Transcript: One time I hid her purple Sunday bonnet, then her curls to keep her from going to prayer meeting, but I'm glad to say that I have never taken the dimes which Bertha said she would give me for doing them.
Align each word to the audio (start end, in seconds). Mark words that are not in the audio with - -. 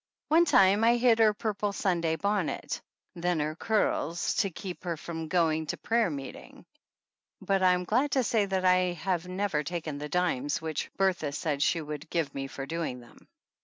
One 0.29 0.45
time 0.45 0.83
I 0.83 0.97
hid 0.97 1.19
her 1.19 1.31
purple 1.31 1.71
Sunday 1.71 2.15
bonnet, 2.15 2.81
then 3.13 3.39
her 3.39 3.53
curls 3.55 4.33
to 4.37 4.49
keep 4.49 4.83
her 4.83 4.97
from 4.97 5.27
going 5.27 5.67
to 5.67 5.77
prayer 5.77 6.09
meeting, 6.09 6.65
but 7.39 7.61
I'm 7.61 7.83
glad 7.83 8.09
to 8.13 8.23
say 8.23 8.47
that 8.47 8.65
I 8.65 8.93
have 8.97 9.27
never 9.27 9.61
taken 9.63 9.99
the 9.99 10.09
dimes 10.09 10.59
which 10.59 10.89
Bertha 10.97 11.31
said 11.33 11.61
she 11.61 11.81
would 11.81 12.09
give 12.09 12.33
me 12.33 12.47
for 12.47 12.65
doing 12.65 12.99
them. 12.99 13.27